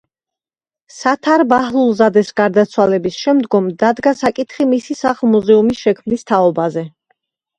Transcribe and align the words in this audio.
სათარ 0.99 1.41
ბაჰლულზადეს 1.51 2.31
გარდაცვალების 2.39 3.19
შემდგომ 3.25 3.67
დადგა 3.83 4.13
საკითხი 4.21 4.67
მისი 4.73 4.97
სახლ-მუზეუმის 5.01 5.83
შექმნის 5.89 6.25
თაობაზე. 6.33 6.87